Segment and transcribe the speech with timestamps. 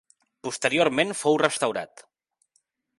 [0.47, 2.07] Posteriorment fou restaurat.